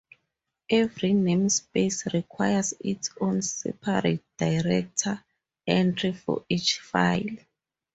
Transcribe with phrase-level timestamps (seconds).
[0.71, 5.19] Every name space requires its own separate directory
[5.67, 7.37] entry for each file.